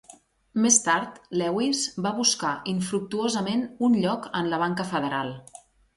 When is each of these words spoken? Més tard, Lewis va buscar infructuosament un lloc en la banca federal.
Més 0.61 0.77
tard, 0.85 1.17
Lewis 1.41 1.83
va 2.05 2.13
buscar 2.21 2.53
infructuosament 2.73 3.61
un 3.89 3.99
lloc 4.07 4.29
en 4.41 4.51
la 4.55 4.61
banca 4.65 4.87
federal. 4.95 5.35